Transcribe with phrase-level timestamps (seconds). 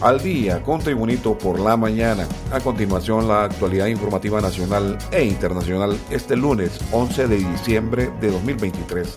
[0.00, 2.26] Al día con Tribunito por la mañana.
[2.52, 9.14] A continuación, la actualidad informativa nacional e internacional este lunes 11 de diciembre de 2023.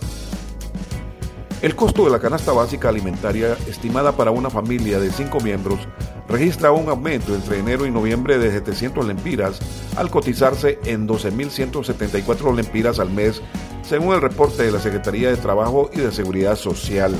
[1.62, 5.80] El costo de la canasta básica alimentaria estimada para una familia de cinco miembros
[6.28, 9.60] registra un aumento entre enero y noviembre de 700 lempiras
[9.96, 13.40] al cotizarse en 12.174 lempiras al mes,
[13.80, 17.14] según el reporte de la Secretaría de Trabajo y de Seguridad Social.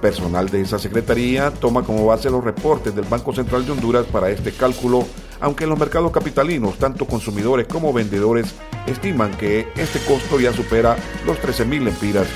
[0.00, 4.30] Personal de esa secretaría toma como base los reportes del Banco Central de Honduras para
[4.30, 5.04] este cálculo,
[5.40, 8.54] aunque en los mercados capitalinos, tanto consumidores como vendedores
[8.86, 12.26] estiman que este costo ya supera los 13.000 lempiras.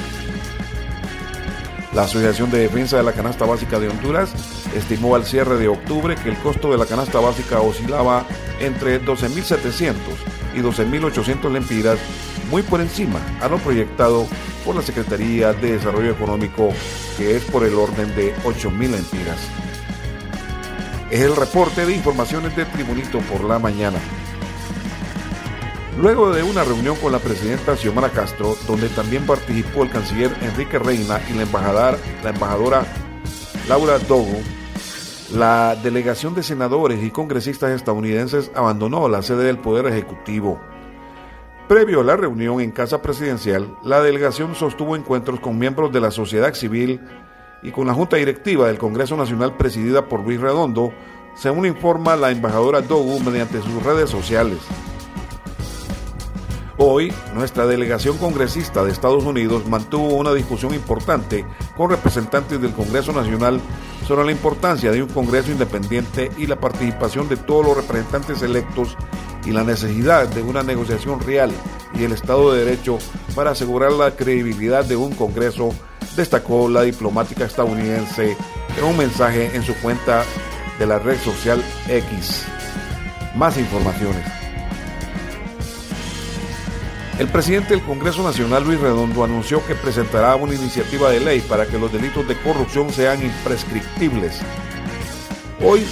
[1.94, 4.32] La Asociación de Defensa de la Canasta Básica de Honduras
[4.74, 8.24] estimó al cierre de octubre que el costo de la canasta básica oscilaba
[8.60, 9.94] entre 12.700
[10.54, 11.98] y 12.800 lempiras,
[12.50, 14.26] muy por encima a lo proyectado
[14.64, 16.70] por la Secretaría de Desarrollo Económico,
[17.16, 19.38] que es por el orden de 8.000 lempiras.
[21.10, 23.98] Es el reporte de informaciones de Tribunito por la mañana.
[25.98, 30.78] Luego de una reunión con la presidenta Xiomara Castro, donde también participó el canciller Enrique
[30.78, 32.86] Reina y la, embajadora, la embajadora
[33.68, 34.40] Laura Dogo,
[35.34, 40.60] la delegación de senadores y congresistas estadounidenses abandonó la sede del Poder Ejecutivo.
[41.72, 46.10] Previo a la reunión en Casa Presidencial, la delegación sostuvo encuentros con miembros de la
[46.10, 47.00] sociedad civil
[47.62, 50.92] y con la Junta Directiva del Congreso Nacional presidida por Luis Redondo,
[51.34, 54.58] según informa la embajadora Dogu mediante sus redes sociales.
[56.76, 63.14] Hoy, nuestra delegación congresista de Estados Unidos mantuvo una discusión importante con representantes del Congreso
[63.14, 63.62] Nacional
[64.06, 68.94] sobre la importancia de un Congreso independiente y la participación de todos los representantes electos
[69.44, 71.50] y la necesidad de una negociación real
[71.94, 72.98] y el Estado de Derecho
[73.34, 75.70] para asegurar la credibilidad de un Congreso,
[76.16, 78.36] destacó la diplomática estadounidense
[78.78, 80.24] en un mensaje en su cuenta
[80.78, 82.44] de la red social X.
[83.34, 84.26] Más informaciones.
[87.18, 91.66] El presidente del Congreso Nacional, Luis Redondo, anunció que presentará una iniciativa de ley para
[91.66, 94.40] que los delitos de corrupción sean imprescriptibles.
[95.62, 95.86] Hoy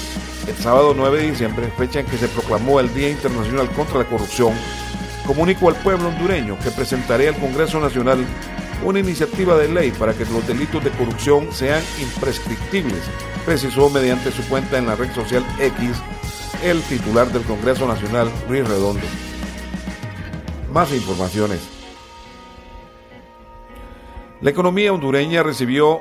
[0.47, 4.05] el sábado 9 de diciembre, fecha en que se proclamó el Día Internacional contra la
[4.05, 4.53] Corrupción,
[5.27, 8.25] comunicó al pueblo hondureño que presentaré al Congreso Nacional
[8.84, 13.03] una iniciativa de ley para que los delitos de corrupción sean imprescriptibles,
[13.45, 15.91] precisó mediante su cuenta en la red social X
[16.65, 19.07] el titular del Congreso Nacional, Luis Redondo.
[20.72, 21.61] Más informaciones.
[24.41, 26.01] La economía hondureña recibió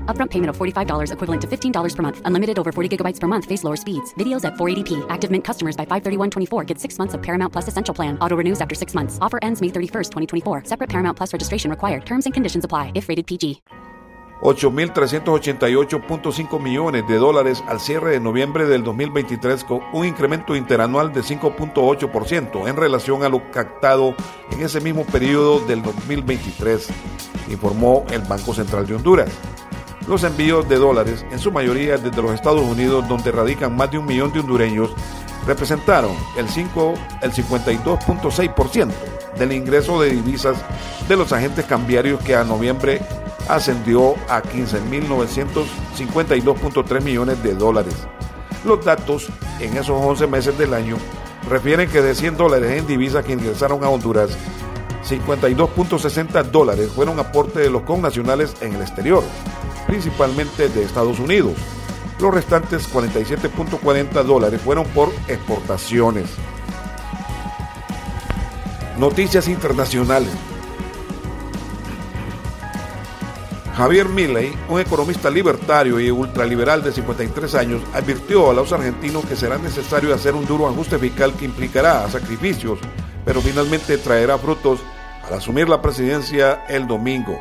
[0.11, 2.21] Upfront payment of $45 equivalent to $15 per month.
[2.25, 3.45] Unlimited over 40 gigabytes per month.
[3.45, 4.13] Face lower speeds.
[4.15, 5.05] Videos at 480p.
[5.07, 8.17] Active Mint customers by 531.24 get six months of Paramount Plus Essential Plan.
[8.19, 9.17] Auto renews after six months.
[9.21, 10.63] Offer ends May 31st, 2024.
[10.65, 12.05] Separate Paramount Plus registration required.
[12.05, 13.61] Terms and conditions apply if rated PG.
[14.41, 21.21] 8.388.5 millones de dólares al cierre de noviembre del 2023 con un incremento interanual de
[21.21, 24.15] 5.8% en relación a lo captado
[24.51, 26.87] en ese mismo periodo del 2023,
[27.49, 29.29] informó el Banco Central de Honduras.
[30.07, 33.99] Los envíos de dólares, en su mayoría desde los Estados Unidos, donde radican más de
[33.99, 34.89] un millón de hondureños,
[35.45, 38.91] representaron el, 5, el 52.6%
[39.37, 40.57] del ingreso de divisas
[41.07, 43.01] de los agentes cambiarios que a noviembre
[43.47, 47.95] ascendió a 15.952.3 millones de dólares.
[48.65, 50.97] Los datos en esos 11 meses del año
[51.49, 54.37] refieren que de 100 dólares en divisas que ingresaron a Honduras,
[55.07, 59.23] 52.60 dólares fueron aporte de los connacionales en el exterior,
[59.91, 61.51] principalmente de Estados Unidos.
[62.17, 66.29] Los restantes 47.40 dólares fueron por exportaciones.
[68.97, 70.29] Noticias internacionales.
[73.75, 79.35] Javier Milley, un economista libertario y ultraliberal de 53 años, advirtió a los argentinos que
[79.35, 82.79] será necesario hacer un duro ajuste fiscal que implicará sacrificios
[83.25, 84.79] pero finalmente traerá frutos
[85.27, 87.39] al asumir la presidencia el domingo.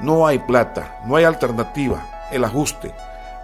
[0.00, 2.92] No hay plata, no hay alternativa, el ajuste,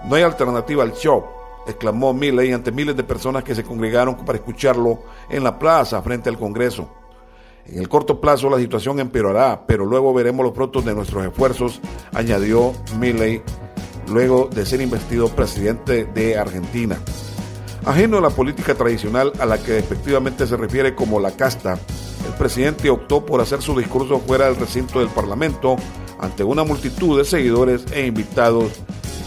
[0.04, 1.24] no hay alternativa al show,
[1.66, 6.28] exclamó Milley ante miles de personas que se congregaron para escucharlo en la plaza frente
[6.28, 6.88] al Congreso.
[7.66, 11.80] En el corto plazo la situación empeorará, pero luego veremos los frutos de nuestros esfuerzos,
[12.14, 13.42] añadió Milley
[14.08, 16.98] luego de ser investido presidente de Argentina.
[17.84, 21.78] Ajeno a la política tradicional a la que despectivamente se refiere como la casta,
[22.26, 25.76] el presidente optó por hacer su discurso fuera del recinto del Parlamento
[26.18, 28.72] ante una multitud de seguidores e invitados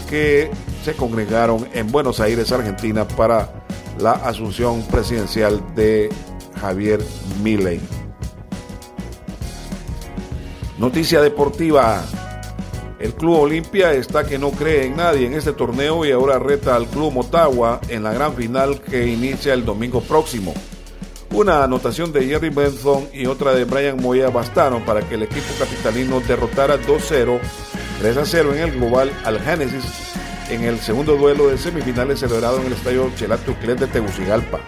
[0.08, 0.50] que
[0.84, 3.64] se congregaron en Buenos Aires, Argentina, para
[3.98, 6.10] la asunción presidencial de
[6.60, 7.00] Javier
[7.42, 7.80] Milei.
[10.78, 12.04] Noticia deportiva.
[12.98, 16.76] El Club Olimpia está que no cree en nadie en este torneo y ahora reta
[16.76, 20.54] al Club Motagua en la gran final que inicia el domingo próximo.
[21.34, 25.54] Una anotación de Jerry Benson y otra de Brian Moya bastaron para que el equipo
[25.58, 27.40] capitalino derrotara 2-0,
[28.02, 30.12] 3-0 en el global al Genesis
[30.50, 34.60] en el segundo duelo de semifinales celebrado en el estadio Chelato de Tegucigalpa.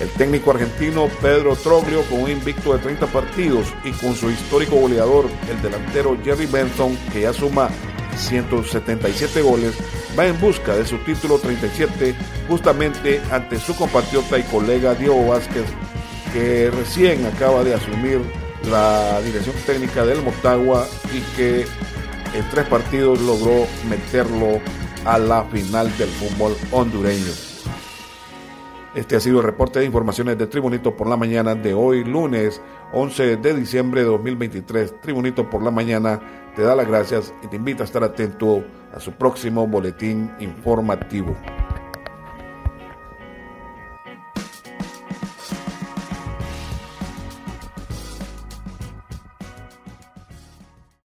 [0.00, 4.76] El técnico argentino Pedro Troglio, con un invicto de 30 partidos y con su histórico
[4.76, 7.70] goleador, el delantero Jerry Benson, que ya suma
[8.16, 9.74] 177 goles,
[10.18, 12.14] va en busca de su título 37
[12.48, 15.64] justamente ante su compatriota y colega Diego Vázquez,
[16.32, 18.20] que recién acaba de asumir
[18.70, 21.60] la dirección técnica del Motagua y que
[22.34, 24.60] en tres partidos logró meterlo
[25.04, 27.51] a la final del fútbol hondureño.
[28.94, 32.60] Este ha sido el reporte de informaciones de Tribunito por la mañana de hoy, lunes
[32.92, 35.00] 11 de diciembre de 2023.
[35.00, 36.20] Tribunito por la mañana
[36.54, 38.62] te da las gracias y te invita a estar atento
[38.94, 41.34] a su próximo boletín informativo.